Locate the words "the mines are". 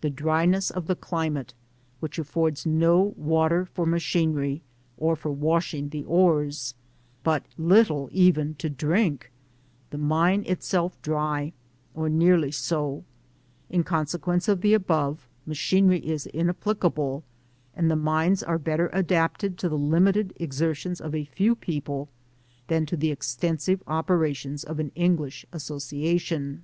17.90-18.58